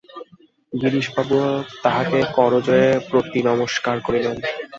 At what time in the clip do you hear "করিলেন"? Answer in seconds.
3.99-4.35